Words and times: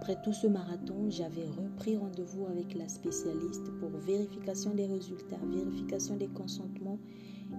Après 0.00 0.16
tout 0.22 0.32
ce 0.32 0.46
marathon, 0.46 1.10
j'avais 1.10 1.46
repris 1.46 1.98
rendez-vous 1.98 2.46
avec 2.46 2.74
la 2.74 2.88
spécialiste 2.88 3.70
pour 3.80 3.90
vérification 3.90 4.74
des 4.74 4.86
résultats, 4.86 5.36
vérification 5.46 6.16
des 6.16 6.28
consentements 6.28 6.98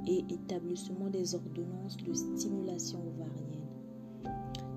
et 0.08 0.26
établissement 0.28 1.12
des 1.12 1.36
ordonnances 1.36 1.98
de 1.98 2.12
stimulation 2.16 2.98
ovarienne. 2.98 3.62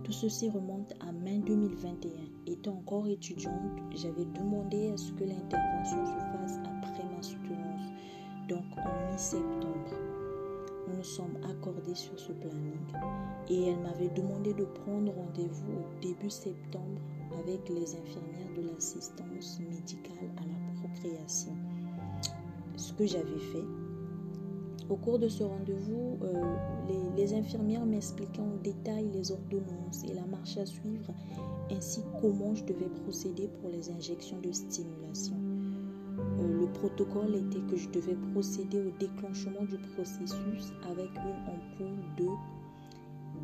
Tout 0.05 0.13
ceci 0.13 0.51
remonte 0.51 0.93
à 1.01 1.11
mai 1.11 1.39
2021. 1.39 2.11
Étant 2.47 2.73
encore 2.73 3.09
étudiante, 3.09 3.81
j'avais 3.95 4.27
demandé 4.27 4.91
à 4.91 4.99
ce 4.99 5.13
que 5.13 5.25
l'intervention 5.25 6.05
se 6.05 6.19
fasse 6.37 6.59
après 6.67 7.05
ma 7.17 7.23
soutenance, 7.23 7.89
donc 8.47 8.65
en 8.77 9.11
mi-septembre. 9.11 9.94
Nous 10.87 10.97
nous 10.97 11.05
sommes 11.05 11.39
accordés 11.51 11.95
sur 11.95 12.19
ce 12.19 12.33
planning 12.33 12.79
et 13.49 13.69
elle 13.69 13.81
m'avait 13.81 14.11
demandé 14.11 14.53
de 14.55 14.65
prendre 14.65 15.13
rendez-vous 15.13 15.73
au 15.73 16.01
début 16.01 16.31
septembre 16.31 17.01
avec 17.39 17.69
les 17.69 17.95
infirmières 17.95 18.55
de 18.57 18.69
l'assistance 18.69 19.61
médicale 19.61 20.31
à 20.37 20.43
la 20.43 20.81
procréation. 20.81 21.53
Ce 22.77 22.93
que 22.93 23.07
j'avais 23.07 23.39
fait, 23.39 23.65
au 24.91 24.97
cours 24.97 25.19
de 25.19 25.29
ce 25.29 25.43
rendez-vous, 25.43 26.19
euh, 26.23 26.57
les, 27.17 27.33
infirmières 27.35 27.87
m'expliquaient 27.87 28.43
en 28.43 28.57
détail 28.63 29.09
les 29.13 29.33
ordonnances 29.33 30.05
et 30.05 30.13
la 30.13 30.27
marche 30.27 30.59
à 30.59 30.67
suivre, 30.67 31.15
ainsi 31.71 32.03
comment 32.21 32.55
je 32.55 32.65
devais 32.65 32.91
procéder 33.05 33.49
pour 33.61 33.71
les 33.71 33.91
injections 33.91 34.39
de 34.41 34.53
stimulation. 34.53 35.37
Le 36.85 36.91
protocole 36.91 37.35
était 37.35 37.63
que 37.71 37.77
je 37.77 37.89
devais 37.89 38.15
procéder 38.35 38.79
au 38.79 38.91
déclenchement 38.99 39.65
du 39.65 39.79
processus 39.95 40.71
avec 40.91 41.09
une 41.17 41.49
ampoule 41.49 42.05
de 42.19 42.29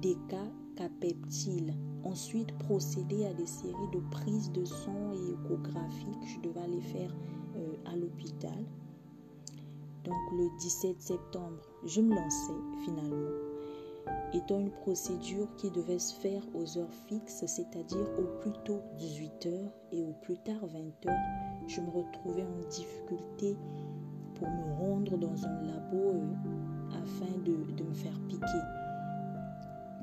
décapeptile. 0.02 1.72
Ensuite, 2.05 2.52
procéder 2.58 3.24
à 3.24 3.32
des 3.32 3.47
séries 3.47 3.91
de 3.94 4.00
prises 4.10 4.52
de 4.52 4.66
sang 4.66 5.14
et 5.14 5.32
échographiques. 5.32 6.27
Je 6.27 6.41
devais 6.47 6.60
aller 6.60 6.82
faire 6.82 7.16
euh, 7.56 7.77
à 7.86 7.97
l'hôpital 7.97 8.62
donc 10.04 10.32
le 10.32 10.48
17 10.58 11.00
septembre, 11.00 11.60
je 11.84 12.00
me 12.00 12.14
lançais 12.14 12.84
finalement. 12.84 13.49
Étant 14.32 14.60
une 14.60 14.70
procédure 14.70 15.48
qui 15.56 15.70
devait 15.70 15.98
se 15.98 16.14
faire 16.14 16.42
aux 16.54 16.78
heures 16.78 16.92
fixes, 17.08 17.44
c'est-à-dire 17.46 18.06
au 18.18 18.40
plus 18.40 18.52
tôt 18.64 18.80
18h 18.98 19.50
et 19.90 20.04
au 20.04 20.12
plus 20.22 20.36
tard 20.38 20.64
20h, 20.66 21.12
je 21.66 21.80
me 21.80 21.90
retrouvais 21.90 22.44
en 22.44 22.68
difficulté 22.68 23.56
pour 24.36 24.48
me 24.48 24.72
rendre 24.74 25.18
dans 25.18 25.44
un 25.44 25.62
labo 25.62 26.12
euh, 26.14 26.34
afin 26.90 27.38
de, 27.44 27.72
de 27.74 27.82
me 27.82 27.94
faire 27.94 28.18
piquer. 28.28 28.46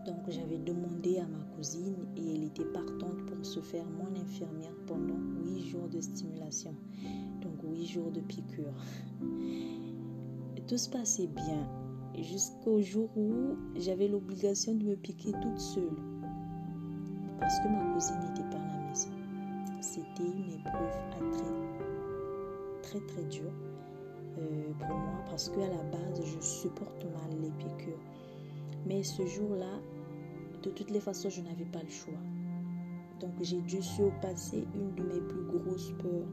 Donc 0.05 0.29
j'avais 0.29 0.57
demandé 0.57 1.19
à 1.19 1.27
ma 1.27 1.43
cousine 1.55 2.07
et 2.17 2.35
elle 2.35 2.43
était 2.43 2.65
partante 2.65 3.25
pour 3.27 3.45
se 3.45 3.61
faire 3.61 3.85
mon 3.85 4.13
infirmière 4.19 4.75
pendant 4.85 5.19
8 5.43 5.61
jours 5.61 5.87
de 5.87 6.01
stimulation, 6.01 6.75
donc 7.41 7.53
8 7.63 7.85
jours 7.85 8.11
de 8.11 8.21
piqûre. 8.21 8.73
Tout 10.67 10.77
se 10.77 10.89
passait 10.89 11.27
bien 11.27 11.86
jusqu'au 12.17 12.81
jour 12.81 13.09
où 13.15 13.55
j'avais 13.75 14.07
l'obligation 14.07 14.73
de 14.75 14.83
me 14.83 14.95
piquer 14.95 15.31
toute 15.41 15.59
seule 15.59 15.97
parce 17.39 17.59
que 17.59 17.67
ma 17.67 17.93
cousine 17.93 18.19
n'était 18.19 18.49
pas 18.49 18.57
à 18.57 18.79
la 18.79 18.89
maison. 18.89 19.09
C'était 19.81 20.23
une 20.23 20.51
épreuve 20.51 20.97
très, 21.11 22.81
très, 22.81 23.05
très 23.07 23.23
dure 23.25 23.53
euh, 24.39 24.73
pour 24.79 24.97
moi 24.97 25.23
parce 25.29 25.49
qu'à 25.49 25.67
la 25.67 25.83
base, 25.83 26.21
je 26.23 26.39
supporte 26.39 27.05
mal 27.05 27.39
les 27.41 27.51
piqûres. 27.51 28.03
Mais 28.85 29.03
ce 29.03 29.25
jour-là, 29.25 29.79
de 30.63 30.69
toutes 30.69 30.91
les 30.91 30.99
façons, 30.99 31.29
je 31.29 31.41
n'avais 31.41 31.65
pas 31.65 31.83
le 31.83 31.89
choix. 31.89 32.19
Donc 33.19 33.33
j'ai 33.41 33.61
dû 33.61 33.81
surpasser 33.81 34.67
une 34.75 34.93
de 34.95 35.03
mes 35.03 35.21
plus 35.21 35.59
grosses 35.59 35.91
peurs 35.99 36.27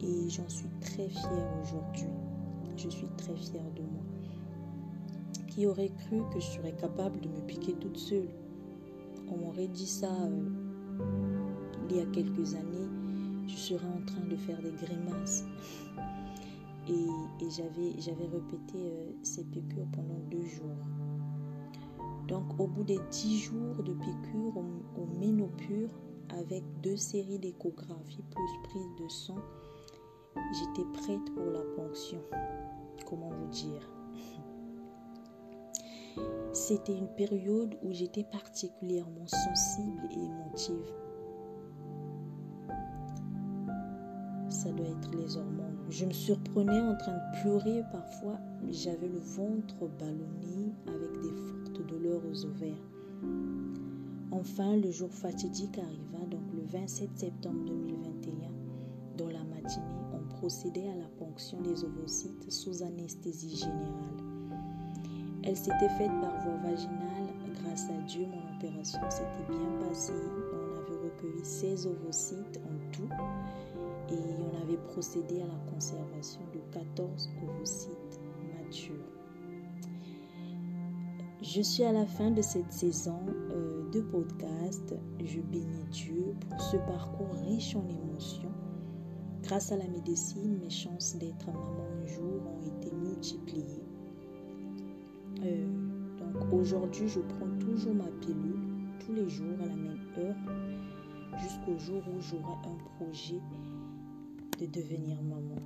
et 0.00 0.28
j'en 0.28 0.48
suis 0.48 0.70
très 0.80 1.08
fière 1.08 1.52
aujourd'hui 1.62 2.08
je 2.82 2.88
suis 2.88 3.08
très 3.16 3.36
fière 3.36 3.70
de 3.76 3.82
moi. 3.82 3.99
Qui 5.50 5.66
aurait 5.66 5.90
cru 5.90 6.22
que 6.32 6.40
je 6.40 6.46
serais 6.46 6.72
capable 6.72 7.20
de 7.20 7.28
me 7.28 7.40
piquer 7.46 7.74
toute 7.74 7.96
seule 7.98 8.30
On 9.28 9.36
m'aurait 9.36 9.68
dit 9.68 9.86
ça 9.86 10.10
euh, 10.10 10.48
il 11.88 11.96
y 11.96 12.00
a 12.00 12.06
quelques 12.06 12.54
années, 12.54 12.88
je 13.46 13.56
serais 13.56 13.86
en 13.86 14.04
train 14.06 14.24
de 14.30 14.36
faire 14.36 14.58
des 14.62 14.70
grimaces. 14.70 15.44
Et, 16.88 17.50
j'avais, 17.50 18.26
répété 18.26 18.76
euh, 18.76 19.10
ces 19.22 19.44
piqûres 19.44 19.86
pendant 19.92 20.18
deux 20.30 20.46
jours. 20.46 20.86
Donc 22.28 22.58
au 22.58 22.66
bout 22.66 22.84
des 22.84 23.00
dix 23.10 23.38
jours 23.38 23.82
de 23.82 23.92
piqûres 23.92 24.56
au, 24.56 25.00
au 25.02 25.06
ménopure, 25.18 25.90
avec 26.30 26.62
deux 26.80 26.96
séries 26.96 27.38
d'échographies 27.38 28.24
plus 28.30 28.70
prise 28.70 29.04
de 29.04 29.08
sang, 29.08 29.38
j'étais 30.52 30.88
prête 30.92 31.34
pour 31.34 31.50
la 31.50 31.62
ponction 31.76 32.22
comment 33.10 33.30
vous 33.30 33.48
dire? 33.48 33.90
C'était 36.52 36.96
une 36.96 37.08
période 37.08 37.76
où 37.82 37.92
j'étais 37.92 38.24
particulièrement 38.24 39.26
sensible 39.26 40.08
et 40.10 40.24
émotive. 40.24 40.92
Ça 44.48 44.72
doit 44.72 44.88
être 44.88 45.10
les 45.16 45.36
hormones. 45.36 45.78
Je 45.88 46.04
me 46.06 46.12
surprenais 46.12 46.80
en 46.80 46.96
train 46.96 47.14
de 47.14 47.40
pleurer 47.40 47.82
parfois. 47.92 48.38
J'avais 48.68 49.08
le 49.08 49.20
ventre 49.20 49.88
ballonné 49.98 50.74
avec 50.86 51.12
des 51.22 51.36
fortes 51.46 51.86
douleurs 51.86 52.22
aux 52.30 52.44
ovaires. 52.44 52.86
Enfin, 54.32 54.76
le 54.76 54.90
jour 54.90 55.12
fatidique 55.12 55.78
arriva, 55.78 56.26
donc 56.26 56.52
le 56.52 56.62
27 56.64 57.10
septembre 57.16 57.64
2021, 57.64 58.50
dans 59.16 59.28
la 59.28 59.44
matinée 59.44 60.00
procédé 60.40 60.88
à 60.88 60.96
la 60.96 61.08
ponction 61.18 61.60
des 61.60 61.84
ovocytes 61.84 62.50
sous 62.50 62.82
anesthésie 62.82 63.56
générale. 63.56 64.29
Elle 65.42 65.56
s'était 65.56 65.88
faite 65.98 66.12
par 66.20 66.38
voie 66.42 66.70
vaginale. 66.70 67.28
Grâce 67.62 67.88
à 67.90 68.02
Dieu, 68.06 68.26
mon 68.26 68.56
opération 68.56 69.00
s'était 69.10 69.46
bien 69.48 69.88
passée. 69.88 70.12
On 70.52 70.78
avait 70.78 71.04
recueilli 71.04 71.44
16 71.44 71.86
ovocytes 71.86 72.60
en 72.64 72.92
tout 72.92 73.08
et 74.10 74.18
on 74.38 74.62
avait 74.62 74.76
procédé 74.76 75.42
à 75.42 75.46
la 75.46 75.72
conservation 75.72 76.40
de 76.52 76.60
14 76.72 77.30
ovocytes 77.42 78.20
matures. 78.58 78.94
Je 81.42 81.62
suis 81.62 81.84
à 81.84 81.92
la 81.92 82.06
fin 82.06 82.30
de 82.30 82.42
cette 82.42 82.72
saison 82.72 83.20
euh, 83.50 83.88
de 83.90 84.00
podcast. 84.02 84.94
Je 85.24 85.40
bénis 85.40 85.84
Dieu 85.90 86.34
pour 86.48 86.60
ce 86.60 86.76
parcours 86.76 87.34
riche 87.46 87.74
en 87.76 87.88
émotions 87.88 88.52
Grâce 89.42 89.72
à 89.72 89.76
la 89.76 89.88
médecine, 89.88 90.58
mes 90.58 90.70
chances 90.70 91.16
d'être 91.16 91.46
maman 91.46 91.86
un 92.02 92.06
jour 92.06 92.42
ont 92.46 92.78
été 92.78 92.94
multipliées. 92.94 93.89
Euh, 95.42 95.66
donc 96.18 96.52
aujourd'hui, 96.52 97.08
je 97.08 97.20
prends 97.20 97.48
toujours 97.58 97.94
ma 97.94 98.10
pilule 98.20 98.60
tous 99.04 99.12
les 99.12 99.28
jours 99.28 99.58
à 99.62 99.66
la 99.66 99.76
même 99.76 99.98
heure 100.18 100.36
jusqu'au 101.38 101.78
jour 101.78 102.02
où 102.08 102.20
j'aurai 102.20 102.52
un 102.64 102.96
projet 102.96 103.40
de 104.58 104.66
devenir 104.66 105.22
maman. 105.22 105.56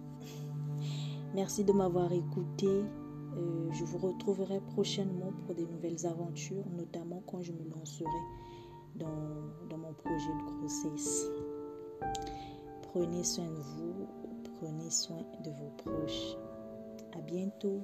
Merci 1.34 1.64
de 1.64 1.72
m'avoir 1.72 2.12
écouté. 2.12 2.68
Euh, 2.68 3.68
je 3.72 3.84
vous 3.84 3.98
retrouverai 3.98 4.60
prochainement 4.60 5.32
pour 5.44 5.54
des 5.54 5.66
nouvelles 5.66 6.06
aventures, 6.06 6.64
notamment 6.76 7.22
quand 7.26 7.42
je 7.42 7.52
me 7.52 7.68
lancerai 7.68 8.04
dans, 8.94 9.68
dans 9.68 9.78
mon 9.78 9.92
projet 9.94 10.30
de 10.30 10.58
grossesse. 10.58 11.26
Prenez 12.82 13.24
soin 13.24 13.46
de 13.46 13.60
vous, 13.60 14.06
prenez 14.60 14.90
soin 14.90 15.18
de 15.42 15.50
vos 15.50 15.70
proches. 15.78 16.36
À 17.16 17.20
bientôt. 17.20 17.82